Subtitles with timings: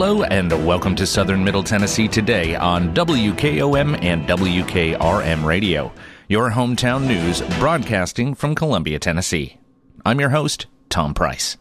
[0.00, 5.92] Hello and welcome to Southern Middle Tennessee today on WKOM and WKRM Radio,
[6.26, 9.58] your hometown news broadcasting from Columbia, Tennessee.
[10.06, 11.58] I'm your host, Tom Price.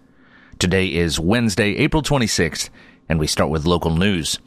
[0.57, 2.69] Today is Wednesday, April 26th,
[3.09, 4.39] and we start with local news.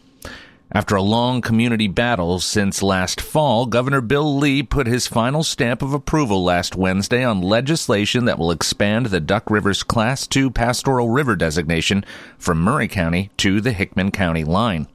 [0.74, 5.82] After a long community battle since last fall, Governor Bill Lee put his final stamp
[5.82, 11.10] of approval last Wednesday on legislation that will expand the Duck River's Class II pastoral
[11.10, 12.06] river designation
[12.38, 14.86] from Maury County to the Hickman County line.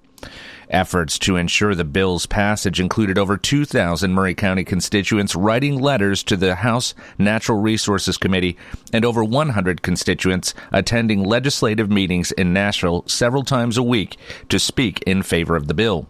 [0.70, 6.36] Efforts to ensure the bill's passage included over 2,000 Maury County constituents writing letters to
[6.36, 8.58] the House Natural Resources Committee
[8.92, 14.18] and over 100 constituents attending legislative meetings in Nashville several times a week
[14.50, 16.08] to speak in favor of the bill.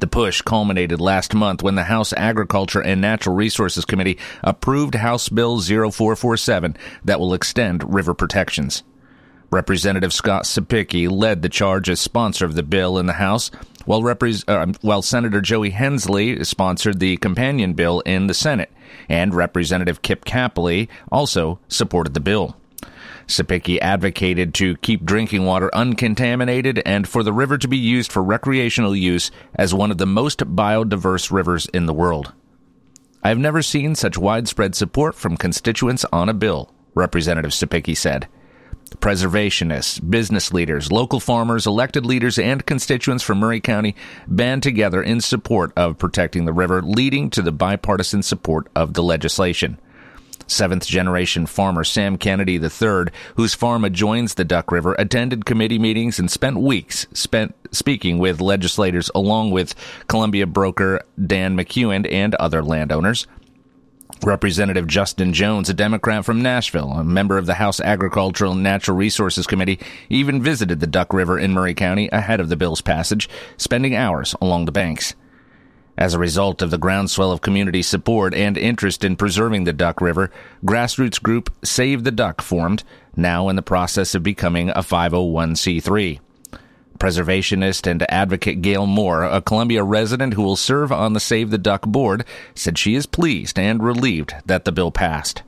[0.00, 5.28] The push culminated last month when the House Agriculture and Natural Resources Committee approved House
[5.28, 8.82] Bill 0447 that will extend river protections.
[9.52, 13.50] Representative Scott Cepicky led the charge as sponsor of the bill in the House,
[13.84, 18.72] while, uh, while Senator Joey Hensley sponsored the companion bill in the Senate,
[19.10, 22.56] and Representative Kip Capley also supported the bill.
[23.26, 28.22] Cepicky advocated to keep drinking water uncontaminated and for the river to be used for
[28.22, 32.32] recreational use as one of the most biodiverse rivers in the world.
[33.22, 38.28] I have never seen such widespread support from constituents on a bill, Representative Cepicky said.
[39.00, 45.20] Preservationists, business leaders, local farmers, elected leaders, and constituents from Maury County band together in
[45.20, 49.78] support of protecting the river, leading to the bipartisan support of the legislation.
[50.46, 56.18] Seventh generation farmer Sam Kennedy III, whose farm adjoins the Duck River, attended committee meetings
[56.18, 59.74] and spent weeks spent speaking with legislators along with
[60.08, 63.26] Columbia broker Dan McEwen and other landowners.
[64.24, 68.96] Representative Justin Jones, a Democrat from Nashville, a member of the House Agricultural and Natural
[68.96, 69.78] Resources Committee,
[70.08, 74.34] even visited the Duck River in Maury County ahead of the bill's passage, spending hours
[74.40, 75.14] along the banks.
[75.98, 80.00] As a result of the groundswell of community support and interest in preserving the Duck
[80.00, 80.30] River,
[80.64, 82.84] grassroots group Save the Duck formed,
[83.14, 86.20] now in the process of becoming a 501c3
[87.02, 91.58] preservationist and advocate Gail Moore, a Columbia resident who will serve on the Save the
[91.58, 92.24] Duck board,
[92.54, 95.42] said she is pleased and relieved that the bill passed.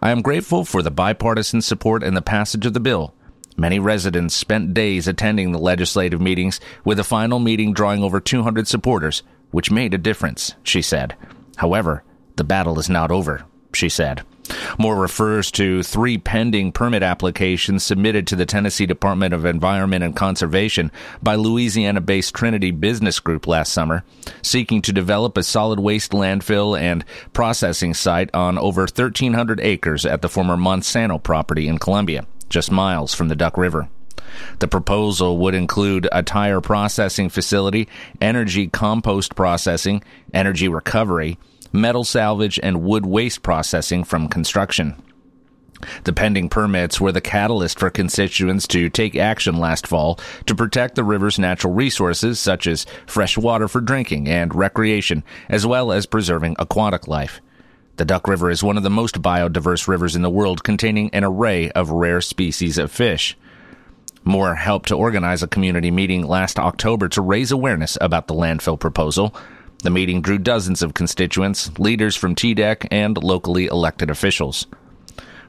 [0.00, 3.14] I am grateful for the bipartisan support and the passage of the bill.
[3.56, 8.68] Many residents spent days attending the legislative meetings, with the final meeting drawing over 200
[8.68, 11.16] supporters, which made a difference, she said.
[11.56, 12.04] However,
[12.36, 14.24] the battle is not over, she said.
[14.78, 20.16] Moore refers to three pending permit applications submitted to the Tennessee Department of Environment and
[20.16, 20.90] Conservation
[21.22, 24.04] by Louisiana based Trinity Business Group last summer,
[24.42, 30.22] seeking to develop a solid waste landfill and processing site on over 1,300 acres at
[30.22, 33.88] the former Monsanto property in Columbia, just miles from the Duck River.
[34.60, 37.88] The proposal would include a tire processing facility,
[38.20, 40.02] energy compost processing,
[40.32, 41.38] energy recovery,
[41.72, 44.94] metal salvage, and wood waste processing from construction.
[46.04, 50.94] The pending permits were the catalyst for constituents to take action last fall to protect
[50.94, 56.06] the river's natural resources, such as fresh water for drinking and recreation, as well as
[56.06, 57.40] preserving aquatic life.
[57.96, 61.24] The Duck River is one of the most biodiverse rivers in the world, containing an
[61.24, 63.36] array of rare species of fish.
[64.24, 68.78] Moore helped to organize a community meeting last October to raise awareness about the landfill
[68.78, 69.34] proposal.
[69.82, 74.68] The meeting drew dozens of constituents, leaders from TDEC, and locally elected officials.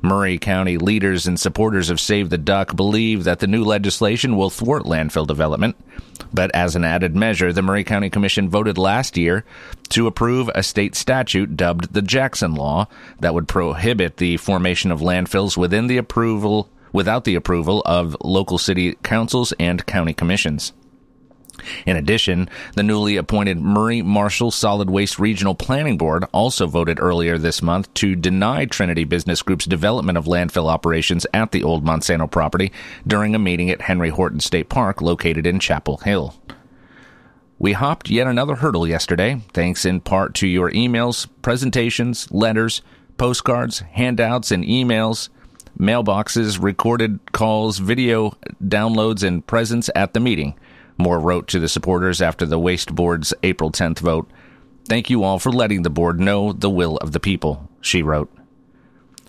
[0.02, 4.50] Maury County leaders and supporters of Save the Duck believe that the new legislation will
[4.50, 5.78] thwart landfill development.
[6.34, 9.46] But as an added measure, the Maury County Commission voted last year
[9.90, 12.88] to approve a state statute dubbed the Jackson Law
[13.20, 18.58] that would prohibit the formation of landfills within the approval without the approval of local
[18.58, 20.74] city councils and county commissions.
[21.86, 27.38] In addition, the newly appointed Maury Marshall Solid Waste Regional Planning Board also voted earlier
[27.38, 32.30] this month to deny Trinity Business Group's development of landfill operations at the old Monsanto
[32.30, 32.72] property
[33.06, 36.36] during a meeting at Henry Horton State Park located in Chapel Hill.
[37.60, 42.82] We hopped yet another hurdle yesterday, thanks in part to your emails, presentations, letters,
[43.18, 45.30] postcards, handouts, and emails,
[45.80, 50.56] mailboxes, recorded calls, video downloads, and presence at the meeting.
[50.98, 54.30] Moore wrote to the supporters after the Waste Board's April 10th vote.
[54.88, 58.32] Thank you all for letting the board know the will of the people, she wrote.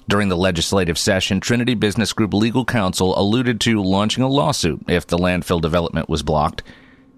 [0.08, 5.06] During the legislative session, Trinity Business Group legal counsel alluded to launching a lawsuit if
[5.06, 6.62] the landfill development was blocked.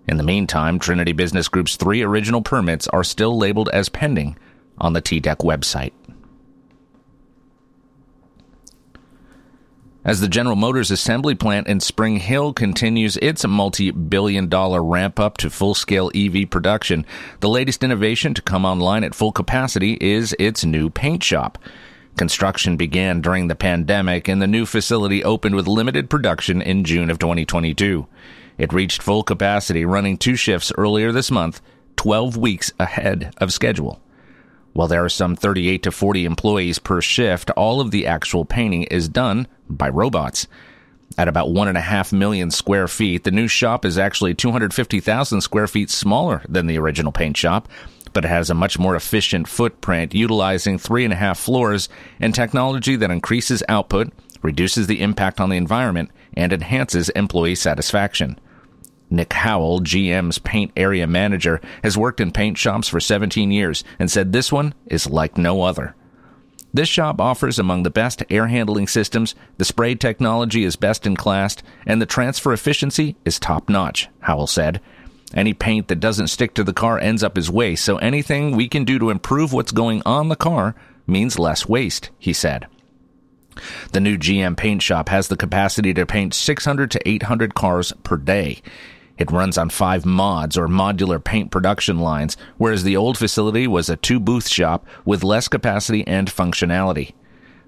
[0.06, 4.36] In the meantime, Trinity Business Group's three original permits are still labeled as pending
[4.78, 5.92] on the TDEC website.
[10.06, 15.18] As the General Motors assembly plant in Spring Hill continues its multi billion dollar ramp
[15.18, 17.04] up to full scale EV production,
[17.40, 21.58] the latest innovation to come online at full capacity is its new paint shop.
[22.16, 27.10] Construction began during the pandemic and the new facility opened with limited production in June
[27.10, 28.06] of 2022.
[28.58, 31.60] It reached full capacity running two shifts earlier this month,
[31.96, 34.00] 12 weeks ahead of schedule.
[34.76, 38.82] While there are some 38 to 40 employees per shift, all of the actual painting
[38.82, 40.48] is done by robots.
[41.16, 45.40] At about one and a half million square feet, the new shop is actually 250,000
[45.40, 47.70] square feet smaller than the original paint shop,
[48.12, 51.88] but it has a much more efficient footprint, utilizing three and a half floors
[52.20, 54.12] and technology that increases output,
[54.42, 58.38] reduces the impact on the environment, and enhances employee satisfaction.
[59.10, 64.10] Nick Howell, GM's paint area manager, has worked in paint shops for 17 years and
[64.10, 65.94] said this one is like no other.
[66.74, 71.16] This shop offers among the best air handling systems, the spray technology is best in
[71.16, 71.56] class,
[71.86, 74.80] and the transfer efficiency is top notch, Howell said.
[75.32, 78.68] Any paint that doesn't stick to the car ends up as waste, so anything we
[78.68, 80.74] can do to improve what's going on the car
[81.06, 82.66] means less waste, he said.
[83.92, 88.16] The new GM paint shop has the capacity to paint 600 to 800 cars per
[88.16, 88.62] day.
[89.18, 93.88] It runs on five mods or modular paint production lines, whereas the old facility was
[93.88, 97.14] a two booth shop with less capacity and functionality.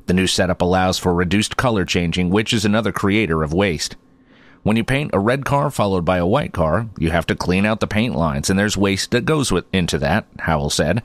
[0.07, 3.97] The new setup allows for reduced color changing, which is another creator of waste.
[4.63, 7.65] When you paint a red car followed by a white car, you have to clean
[7.65, 11.03] out the paint lines, and there's waste that goes with, into that, Howell said.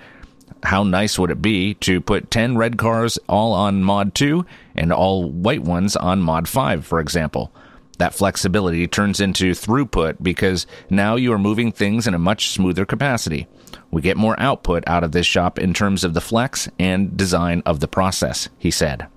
[0.64, 4.46] How nice would it be to put 10 red cars all on Mod 2
[4.76, 7.52] and all white ones on Mod 5, for example?
[7.98, 12.86] That flexibility turns into throughput because now you are moving things in a much smoother
[12.86, 13.48] capacity.
[13.92, 17.62] We get more output out of this shop in terms of the flex and design
[17.66, 19.08] of the process, he said.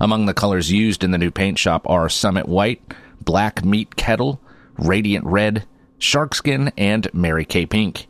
[0.00, 2.80] Among the colors used in the new paint shop are Summit White,
[3.22, 4.40] Black Meet Kettle,
[4.78, 5.66] Radiant Red,
[5.98, 8.06] Sharkskin, and Mary Kay Pink.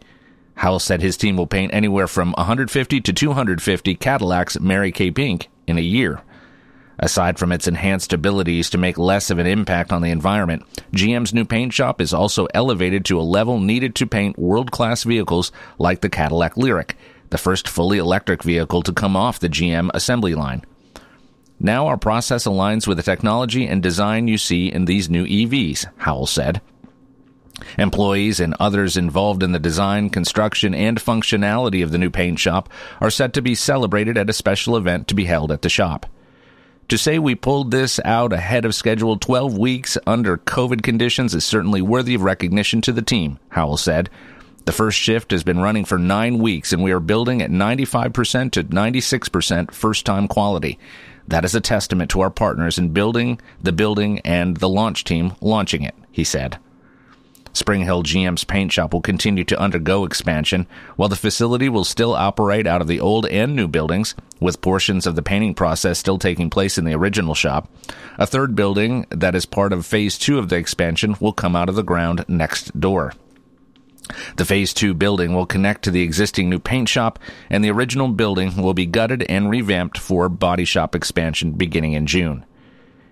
[0.59, 5.49] Howell said his team will paint anywhere from 150 to 250 Cadillacs Mary Kay Pink
[5.69, 6.21] in a year.
[6.99, 11.33] Aside from its enhanced abilities to make less of an impact on the environment, GM's
[11.33, 15.53] new paint shop is also elevated to a level needed to paint world class vehicles
[15.79, 16.95] like the Cadillac Lyriq,
[17.31, 20.65] the first fully electric vehicle to come off the GM assembly line.
[21.61, 25.87] Now our process aligns with the technology and design you see in these new EVs,
[25.99, 26.61] Howell said.
[27.79, 32.69] Employees and others involved in the design, construction, and functionality of the new paint shop
[33.01, 36.07] are set to be celebrated at a special event to be held at the shop.
[36.89, 41.45] To say we pulled this out ahead of schedule 12 weeks under COVID conditions is
[41.45, 44.09] certainly worthy of recognition to the team, Howell said.
[44.65, 48.53] The first shift has been running for nine weeks, and we are building at 95%
[48.53, 50.79] to 96% first time quality.
[51.27, 55.35] That is a testament to our partners in building the building and the launch team
[55.43, 56.59] launching it, he said.
[57.59, 62.15] Spring Hill GM's paint shop will continue to undergo expansion, while the facility will still
[62.15, 66.19] operate out of the old and new buildings, with portions of the painting process still
[66.19, 67.69] taking place in the original shop.
[68.17, 71.69] A third building that is part of phase two of the expansion will come out
[71.69, 73.13] of the ground next door.
[74.37, 77.19] The Phase 2 building will connect to the existing new paint shop,
[77.51, 82.07] and the original building will be gutted and revamped for body shop expansion beginning in
[82.07, 82.47] June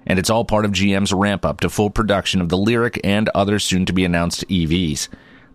[0.07, 3.29] and it's all part of GM's ramp up to full production of the Lyriq and
[3.31, 5.09] other soon to be announced EVs.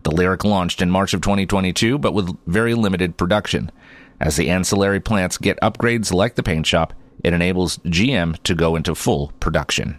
[0.04, 3.72] The Lyriq launched in March of 2022, but with very limited production.
[4.20, 6.94] As the ancillary plants get upgrades like the paint shop,
[7.24, 9.98] it enables GM to go into full production.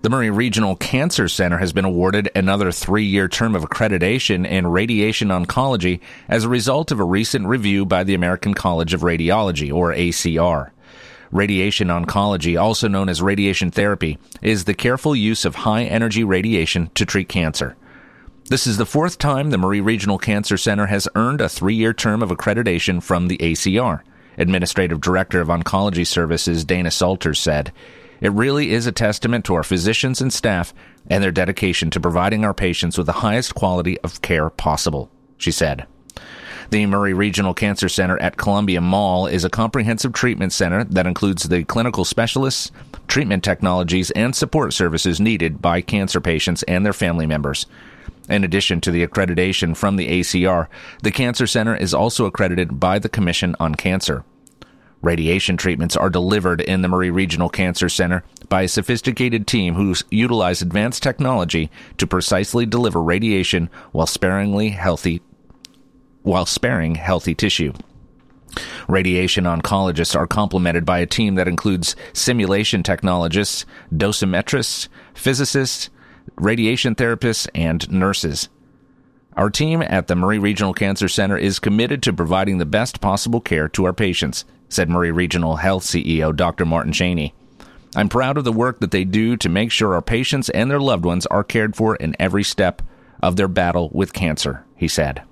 [0.00, 4.68] The Maury Regional Cancer Center has been awarded another three year term of accreditation in
[4.68, 9.74] radiation oncology as a result of a recent review by the American College of Radiology,
[9.74, 10.70] or ACR.
[11.32, 16.90] Radiation oncology, also known as radiation therapy, is the careful use of high energy radiation
[16.94, 17.76] to treat cancer.
[18.50, 21.92] This is the fourth time the Maury Regional Cancer Center has earned a three year
[21.92, 24.02] term of accreditation from the ACR.
[24.38, 27.72] Administrative Director of Oncology Services Dana Salter said,
[28.20, 30.74] it really is a testament to our physicians and staff
[31.08, 35.50] and their dedication to providing our patients with the highest quality of care possible, she
[35.50, 35.86] said.
[36.70, 41.44] The Maury Regional Cancer Center at Columbia Mall is a comprehensive treatment center that includes
[41.44, 42.70] the clinical specialists,
[43.06, 47.64] treatment technologies, and support services needed by cancer patients and their family members.
[48.28, 50.68] In addition to the accreditation from the ACR,
[51.02, 54.24] the Cancer Center is also accredited by the Commission on Cancer.
[55.00, 59.94] Radiation treatments are delivered in the Maury Regional Cancer Center by a sophisticated team who
[60.10, 65.22] utilize advanced technology to precisely deliver radiation while sparingly healthy
[66.22, 67.72] while sparing healthy tissue.
[68.88, 75.90] Radiation oncologists are complemented by a team that includes simulation technologists, dosimetrists, physicists,
[76.36, 78.48] radiation therapists, and nurses.
[79.36, 83.40] Our team at the Maury Regional Cancer Center is committed to providing the best possible
[83.40, 86.64] care to our patients, said Maury Regional Health CEO Dr.
[86.64, 87.34] Martin Chaney.
[87.96, 90.80] I'm proud of the work that they do to make sure our patients and their
[90.80, 92.82] loved ones are cared for in every step
[93.22, 95.22] of their battle with cancer, he said.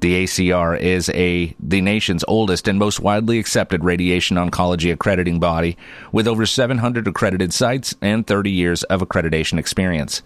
[0.00, 5.76] The ACR is a the nation's oldest and most widely accepted radiation oncology accrediting body
[6.10, 10.22] with over 700 accredited sites and 30 years of accreditation experience.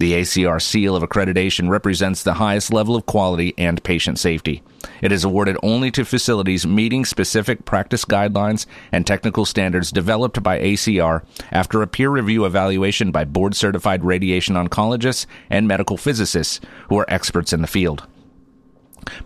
[0.00, 4.62] The ACR seal of accreditation represents the highest level of quality and patient safety.
[5.02, 10.58] It is awarded only to facilities meeting specific practice guidelines and technical standards developed by
[10.58, 16.98] ACR after a peer review evaluation by board certified radiation oncologists and medical physicists who
[16.98, 18.06] are experts in the field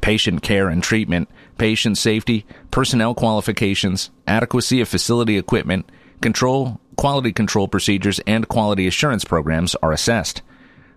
[0.01, 5.89] patient care and treatment, patient safety, personnel qualifications, adequacy of facility equipment,
[6.21, 10.43] control, quality control procedures, and quality assurance programs are assessed.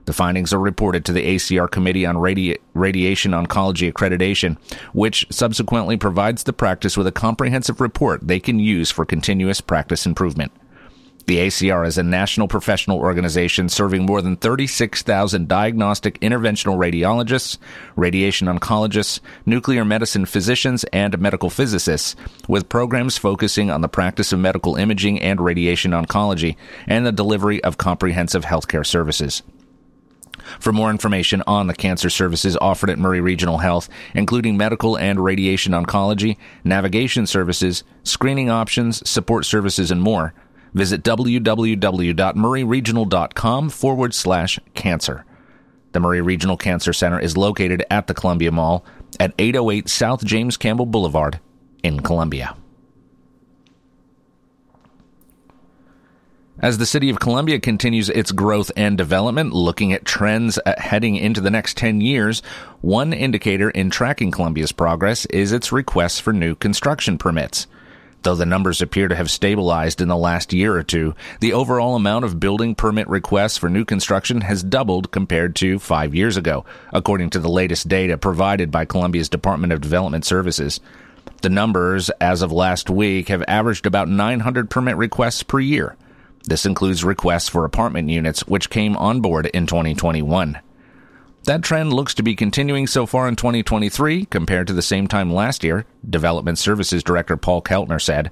[0.08, 4.58] The findings are reported to the ACR Committee on Radi- Radiation Oncology Accreditation,
[4.94, 10.06] which subsequently provides the practice with a comprehensive report they can use for continuous practice
[10.06, 10.54] improvement.
[11.26, 17.58] The ACR is a national professional organization serving more than 36,000 diagnostic interventional radiologists,
[17.98, 22.16] radiation oncologists, nuclear medicine physicians, and medical physicists,
[22.48, 26.56] with programs focusing on the practice of medical imaging and radiation oncology
[26.88, 29.44] and the delivery of comprehensive healthcare services.
[30.60, 35.24] For more information on the cancer services offered at Maury Regional Health, including medical and
[35.24, 40.34] radiation oncology, navigation services, screening options, support services, and more,
[40.74, 45.26] Visit www.mauryregional.com forward slash cancer.
[45.94, 48.86] The Maury Regional Cancer Center is located at the Columbia Mall
[49.20, 51.40] at 808 South James Campbell Boulevard
[51.82, 52.56] in Columbia.
[56.60, 61.16] As the city of Columbia continues its growth and development, looking at trends uh, heading
[61.16, 62.42] into the next 10 years,
[62.82, 67.68] one indicator in tracking Columbia's progress is its requests for new construction permits.
[68.24, 71.96] Though the numbers appear to have stabilized in the last year or two, the overall
[71.96, 76.66] amount of building permit requests for new construction has doubled compared to five years ago,
[76.92, 80.80] according to the latest data provided by Columbia's Department of Development Services.
[81.44, 85.96] The numbers, as of last week, have averaged about 900 permit requests per year.
[86.48, 90.58] This includes requests for apartment units, which came on board in 2021.
[91.44, 95.34] That trend looks to be continuing so far in 2023 compared to the same time
[95.34, 98.32] last year, Development Services Director Paul Keltner said.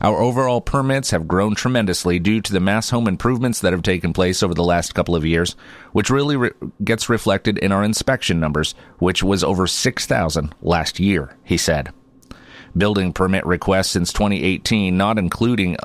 [0.00, 4.12] Our overall permits have grown tremendously due to the mass home improvements that have taken
[4.12, 5.56] place over the last couple of years,
[5.92, 6.50] which really re-
[6.84, 11.92] gets reflected in our inspection numbers, which was over 6,000 last year, he said.
[12.76, 15.76] Building permit requests since 2018, not including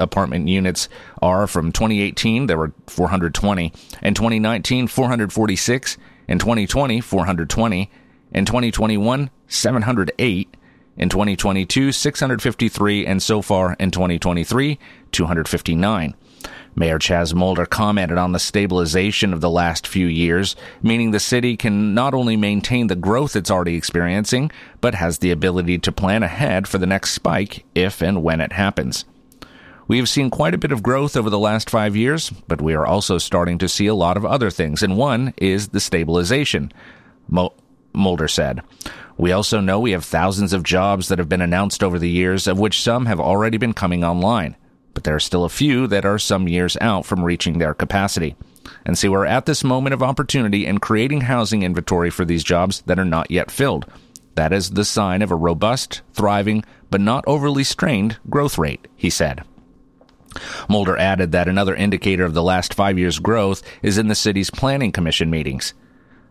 [0.00, 0.88] apartment units,
[1.22, 5.96] are from 2018, there were 420, and 2019, 446,
[6.30, 7.90] in 2020, 420.
[8.32, 10.56] In 2021, 708.
[10.96, 13.04] In 2022, 653.
[13.04, 14.78] And so far in 2023,
[15.10, 16.14] 259.
[16.76, 21.56] Mayor Chaz Molder commented on the stabilization of the last few years, meaning the city
[21.56, 26.22] can not only maintain the growth it's already experiencing, but has the ability to plan
[26.22, 29.04] ahead for the next spike if and when it happens.
[29.90, 32.74] We have seen quite a bit of growth over the last five years, but we
[32.74, 36.70] are also starting to see a lot of other things, and one is the stabilization,
[37.28, 38.62] Molder said.
[39.18, 42.46] We also know we have thousands of jobs that have been announced over the years,
[42.46, 44.54] of which some have already been coming online,
[44.94, 48.36] but there are still a few that are some years out from reaching their capacity.
[48.86, 52.82] And so we're at this moment of opportunity in creating housing inventory for these jobs
[52.82, 53.90] that are not yet filled.
[54.36, 59.10] That is the sign of a robust, thriving, but not overly strained growth rate, he
[59.10, 59.42] said.
[60.68, 64.50] Molder added that another indicator of the last five years' growth is in the city's
[64.50, 65.74] planning commission meetings.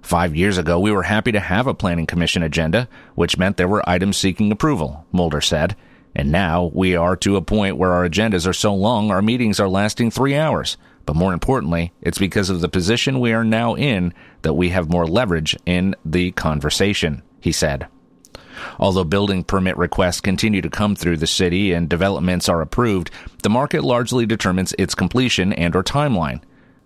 [0.01, 3.67] Five years ago, we were happy to have a planning commission agenda, which meant there
[3.67, 5.75] were items seeking approval, Molder said.
[6.15, 9.59] And now we are to a point where our agendas are so long our meetings
[9.59, 10.77] are lasting three hours.
[11.05, 14.89] But more importantly, it's because of the position we are now in that we have
[14.89, 17.87] more leverage in the conversation, he said.
[18.79, 23.11] Although building permit requests continue to come through the city and developments are approved,
[23.43, 26.41] the market largely determines its completion and or timeline.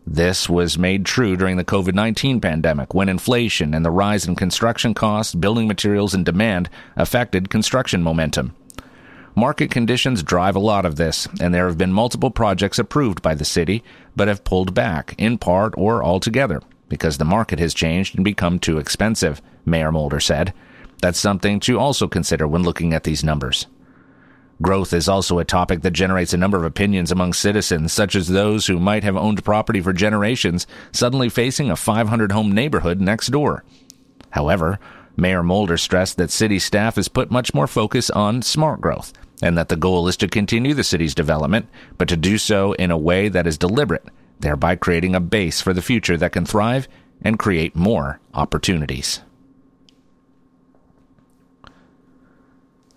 [0.06, 4.94] This was made true during the COVID-19 pandemic when inflation and the rise in construction
[4.94, 8.54] costs, building materials, and demand affected construction momentum.
[9.36, 13.34] Market conditions drive a lot of this, and there have been multiple projects approved by
[13.34, 13.84] the city,
[14.16, 18.60] but have pulled back, in part or altogether, because the market has changed and become
[18.60, 20.54] too expensive, Mayor Molder said.
[21.02, 23.68] That's something to also consider when looking at these numbers.
[24.62, 28.28] Growth is also a topic that generates a number of opinions among citizens, such as
[28.28, 33.28] those who might have owned property for generations suddenly facing a 500 home neighborhood next
[33.28, 33.66] door.
[34.30, 34.80] However,
[35.18, 39.58] Mayor Molder stressed that city staff has put much more focus on smart growth and
[39.58, 42.98] that the goal is to continue the city's development, but to do so in a
[42.98, 44.08] way that is deliberate,
[44.40, 46.88] thereby creating a base for the future that can thrive
[47.22, 49.22] and create more opportunities.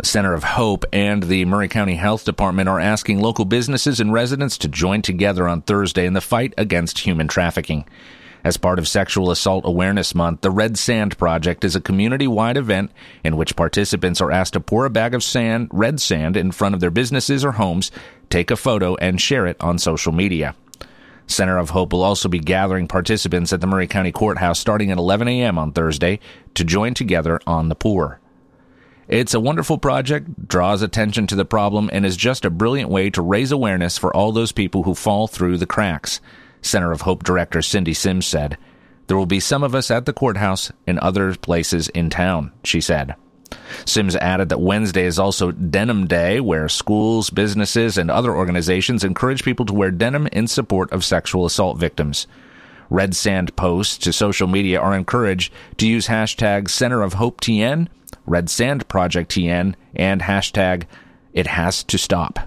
[0.02, 4.58] Center of Hope and the Maury County Health Department are asking local businesses and residents
[4.58, 7.86] to join together on Thursday in the fight against human trafficking.
[8.44, 12.58] As part of Sexual Assault Awareness Month, the Red Sand Project is a community wide
[12.58, 12.92] event
[13.24, 16.74] in which participants are asked to pour a bag of sand, red sand, in front
[16.74, 17.90] of their businesses or homes,
[18.28, 20.54] take a photo, and share it on social media.
[21.26, 24.98] Center of Hope will also be gathering participants at the Maury County Courthouse starting at
[24.98, 25.58] 11 a.m.
[25.58, 26.20] on Thursday
[26.54, 28.20] to join together on the pour.
[29.08, 33.08] It's a wonderful project, draws attention to the problem, and is just a brilliant way
[33.10, 36.20] to raise awareness for all those people who fall through the cracks.
[36.60, 38.58] Center of Hope Director Cindy Sims said.
[39.06, 42.80] There will be some of us at the courthouse and other places in town, she
[42.80, 43.14] said.
[43.84, 49.44] Sims added that Wednesday is also Denim Day, where schools, businesses, and other organizations encourage
[49.44, 52.26] people to wear denim in support of sexual assault victims.
[52.90, 57.86] Red Sand posts to social media are encouraged to use hashtag Center of Hope TN,
[58.26, 60.84] Red Sand Project TN, and hashtag
[61.32, 62.40] It Has to Stop.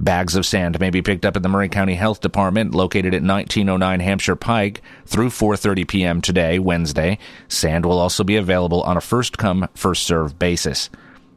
[0.00, 3.22] Bags of sand may be picked up at the Maury County Health Department located at
[3.22, 6.20] 1909 Hampshire Pike through 4:30 p.m.
[6.20, 7.18] today, Wednesday.
[7.48, 10.88] Sand will also be available on a first come, first served basis.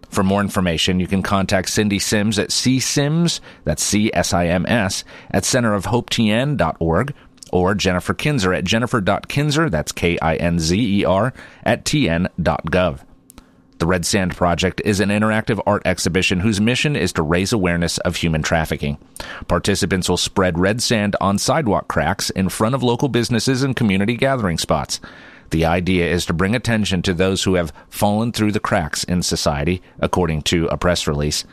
[0.10, 7.14] For more information, you can contact Cindy Sims at csims, that's C-S-I-M-S, at centerofhopetn.org,
[7.52, 11.34] or Jennifer Kinzer at jennifer.kinzer, that's K-I-N-Z-E-R,
[11.64, 13.00] at tn.gov.
[13.82, 17.98] The Red Sand Project is an interactive art exhibition whose mission is to raise awareness
[17.98, 19.00] of human trafficking.
[19.48, 24.16] Participants will spread red sand on sidewalk cracks in front of local businesses and community
[24.16, 25.00] gathering spots.
[25.50, 29.24] The idea is to bring attention to those who have fallen through the cracks in
[29.24, 31.44] society, according to a press release.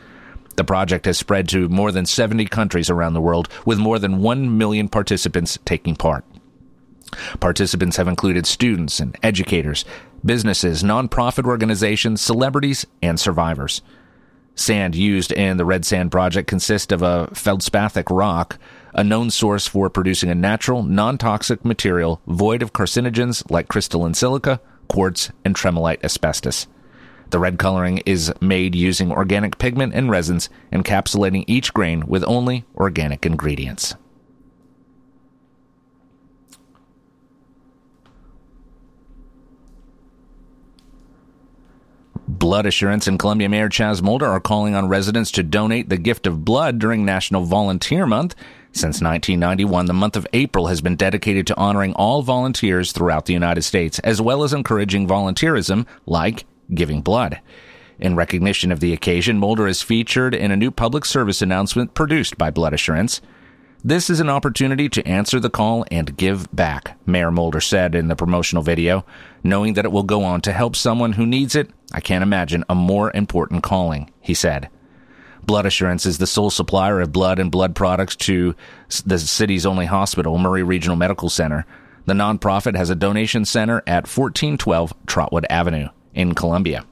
[0.55, 4.21] The project has spread to more than 70 countries around the world, with more than
[4.21, 6.23] 1 million participants taking part.
[7.39, 9.83] Participants have included students and educators,
[10.25, 13.81] businesses, nonprofit organizations, celebrities, and survivors.
[14.55, 18.59] Sand used in the Red Sand Project consists of a feldspathic rock,
[18.93, 24.13] a known source for producing a natural, non toxic material void of carcinogens like crystalline
[24.13, 26.67] silica, quartz, and tremolite asbestos.
[27.29, 32.65] The red coloring is made using organic pigment and resins, encapsulating each grain with only
[32.75, 33.95] organic ingredients.
[42.29, 46.27] Blood Assurance and Columbia Mayor Chaz Molder are calling on residents to donate the gift
[46.27, 48.35] of blood during National Volunteer Month.
[48.71, 53.33] Since 1991, the month of April has been dedicated to honoring all volunteers throughout the
[53.33, 57.41] United States, as well as encouraging volunteerism like giving blood.
[57.97, 62.37] In recognition of the occasion, Molder is featured in a new public service announcement produced
[62.37, 63.21] by Blood Assurance.
[63.83, 68.09] This is an opportunity to answer the call and give back, Mayor Molder said in
[68.09, 69.05] the promotional video.
[69.41, 72.65] Knowing that it will go on to help someone who needs it, I can't imagine
[72.67, 74.67] a more important calling, he said.
[75.45, 78.53] Blood Assurance is the sole supplier of blood and blood products to
[79.05, 81.65] the city's only hospital, Maury Regional Medical Center.
[82.05, 86.85] The nonprofit has a donation center at 1412 Trotwood Avenue in Columbia.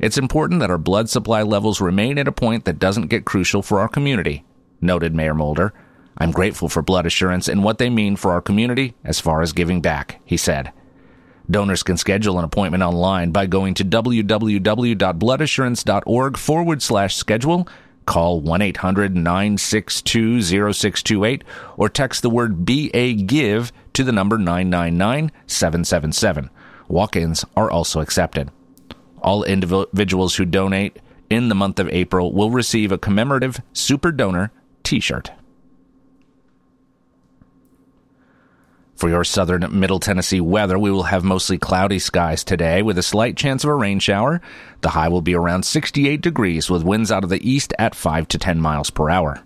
[0.00, 3.62] It's important that our blood supply levels remain at a point that doesn't get crucial
[3.62, 4.44] for our community,
[4.80, 5.72] noted Mayor Molder.
[6.18, 9.52] I'm grateful for Blood Assurance and what they mean for our community as far as
[9.52, 10.72] giving back, he said.
[11.50, 17.68] Donors can schedule an appointment online by going to www.bloodassurance.org forward slash schedule,
[18.04, 21.44] call 1 800 962 0628,
[21.76, 26.50] or text the word BA Give to the number 999 777.
[26.88, 28.50] Walk ins are also accepted.
[29.22, 30.98] All individuals who donate
[31.30, 34.52] in the month of April will receive a commemorative Super Donor
[34.82, 35.30] t shirt.
[38.96, 43.02] For your southern middle Tennessee weather, we will have mostly cloudy skies today with a
[43.02, 44.40] slight chance of a rain shower.
[44.80, 48.26] The high will be around 68 degrees with winds out of the east at 5
[48.28, 49.42] to 10 miles per hour.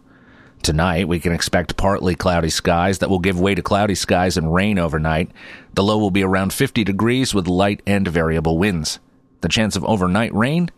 [0.63, 4.55] Tonight, we can expect partly cloudy skies that will give way to cloudy skies and
[4.55, 5.33] rain overnight.
[5.75, 9.01] The low will be around 50 degrees with light and variable winds.
[9.41, 10.71] The chance of overnight rain,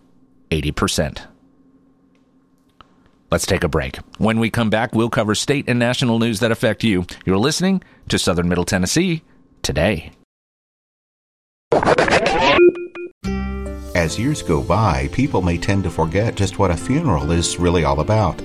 [0.51, 1.27] 80%.
[3.33, 3.97] Let's take a break.
[4.19, 7.07] When we come back, we'll cover state and national news that affect you.
[7.25, 9.23] You're listening to Southern Middle Tennessee
[9.63, 10.13] today.
[13.95, 17.85] As years go by, people may tend to forget just what a funeral is really
[17.85, 18.39] all about.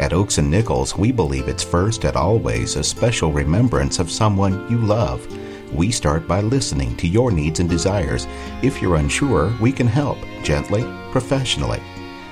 [0.00, 4.68] At Oaks and Nichols, we believe it's first and always a special remembrance of someone
[4.68, 5.24] you love.
[5.72, 8.26] We start by listening to your needs and desires.
[8.62, 11.80] If you're unsure, we can help gently, professionally.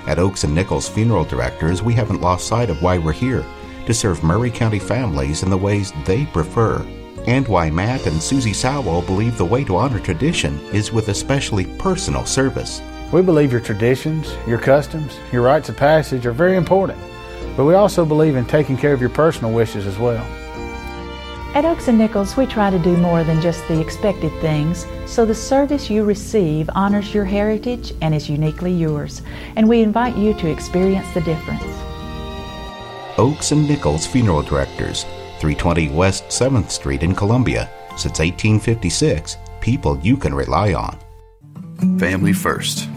[0.06, 3.44] At Oaks and Nichols Funeral Directors, we haven't lost sight of why we're here
[3.86, 6.84] to serve Maury County families in the ways they prefer
[7.26, 11.66] and why Matt and Susie Sowell believe the way to honor tradition is with especially
[11.78, 12.82] personal service.
[13.12, 16.98] We believe your traditions, your customs, your rites of passage are very important,
[17.56, 20.26] but we also believe in taking care of your personal wishes as well.
[21.54, 25.26] At Oaks and Nichols, we try to do more than just the expected things, so
[25.26, 29.20] the service you receive honors your heritage and is uniquely yours,
[29.54, 31.62] and we invite you to experience the difference.
[33.18, 35.02] Oaks and Nichols Funeral Directors,
[35.40, 37.68] 320 West 7th Street in Columbia.
[37.98, 40.98] Since 1856, people you can rely on.
[41.98, 42.88] Family first.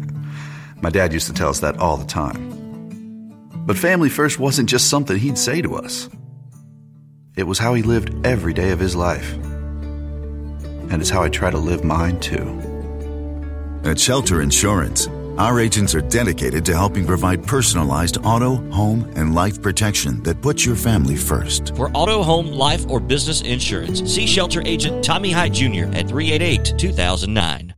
[0.80, 2.48] My dad used to tell us that all the time.
[3.66, 6.08] But family first wasn't just something he'd say to us.
[7.34, 9.32] It was how he lived every day of his life.
[10.90, 12.60] And it's how I try to live mine too.
[13.84, 19.62] At Shelter Insurance, our agents are dedicated to helping provide personalized auto, home, and life
[19.62, 21.74] protection that puts your family first.
[21.74, 25.86] For auto, home, life, or business insurance, see Shelter Agent Tommy Hyde Jr.
[25.94, 27.71] at 388 2009.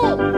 [0.00, 0.37] 哦。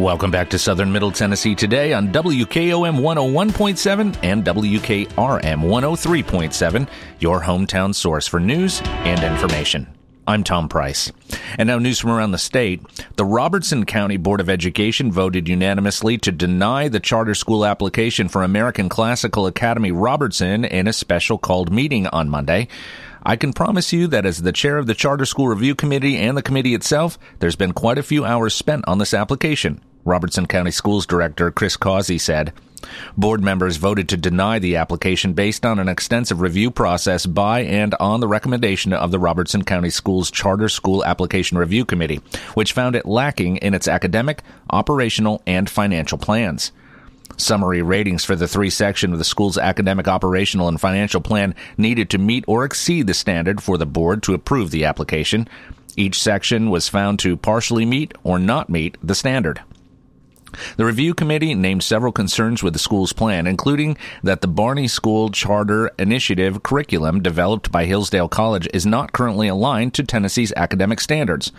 [0.00, 7.94] Welcome back to Southern Middle Tennessee today on WKOM 101.7 and WKRM 103.7, your hometown
[7.94, 9.86] source for news and information.
[10.26, 11.12] I'm Tom Price.
[11.58, 12.80] And now news from around the state.
[13.16, 18.42] The Robertson County Board of Education voted unanimously to deny the charter school application for
[18.42, 22.68] American Classical Academy Robertson in a special called meeting on Monday.
[23.22, 26.38] I can promise you that as the chair of the Charter School Review Committee and
[26.38, 30.70] the committee itself, there's been quite a few hours spent on this application, Robertson County
[30.70, 32.52] Schools Director Chris Causey said.
[33.16, 37.94] Board members voted to deny the application based on an extensive review process by and
[38.00, 42.20] on the recommendation of the Robertson County Schools Charter School Application Review Committee,
[42.54, 46.72] which found it lacking in its academic, operational, and financial plans.
[47.36, 52.10] Summary ratings for the three section of the school's academic, operational, and financial plan needed
[52.10, 55.48] to meet or exceed the standard for the board to approve the application.
[55.96, 59.60] Each section was found to partially meet or not meet the standard.
[60.76, 65.30] The review committee named several concerns with the school's plan, including that the Barney School
[65.30, 71.52] Charter Initiative curriculum developed by Hillsdale College is not currently aligned to Tennessee's academic standards.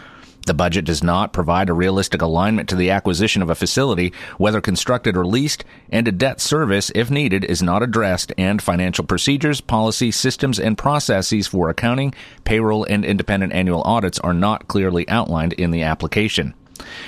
[0.48, 4.60] The budget does not provide a realistic alignment to the acquisition of a facility, whether
[4.60, 9.62] constructed or leased, and a debt service, if needed, is not addressed, and financial procedures,
[9.62, 15.54] policy, systems, and processes for accounting, payroll, and independent annual audits are not clearly outlined
[15.54, 16.56] in the application.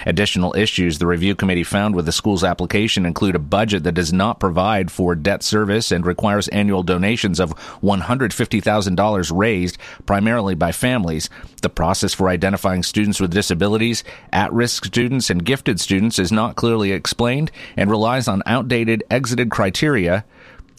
[0.06, 4.14] Additional issues the review committee found with the school's application include a budget that does
[4.14, 11.30] not provide for debt service and requires annual donations of $150,000 raised primarily by families.
[11.62, 16.56] The process for identifying students with disabilities, at risk students, and gifted students is not
[16.56, 20.26] clearly explained and relies on outdated exited criteria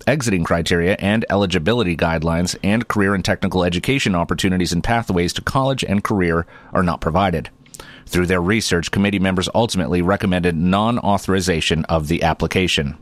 [0.07, 5.85] exiting criteria and eligibility guidelines, and career and technical education opportunities and pathways to college
[5.85, 7.51] and career are not provided.
[8.07, 12.97] Through their research, committee members ultimately recommended non authorization of the application.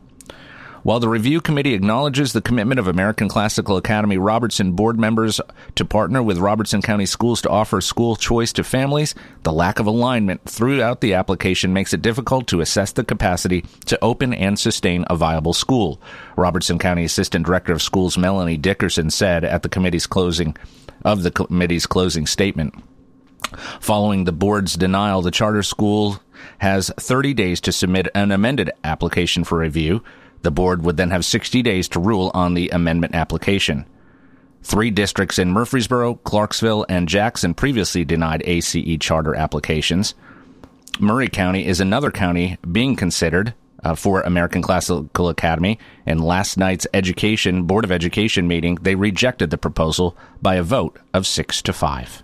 [0.83, 5.39] While the review committee acknowledges the commitment of American Classical Academy Robertson board members
[5.75, 9.87] to partner with Robertson County Schools to offer school choice to families, the lack of
[9.87, 15.05] alignment throughout the application makes it difficult to assess the capacity to open and sustain
[15.09, 16.01] a viable school.
[16.35, 20.53] Robertson County Assistant Director of Schools Melanie Dickerson said at the committee's closing
[21.05, 22.75] of the committee's closing statement.
[23.79, 26.19] Following the board's denial, the charter school
[26.59, 30.03] has 30 days to submit an amended application for review.
[30.41, 33.85] The board would then have 60 days to rule on the amendment application.
[34.61, 40.15] Three districts in Murfreesboro, Clarksville, and Jackson previously denied ACE charter applications.
[40.99, 45.79] Maury County is another county being considered uh, for American Classical Academy.
[46.05, 50.97] In last night's Education Board of Education meeting, they rejected the proposal by a vote
[51.13, 52.23] of six to five.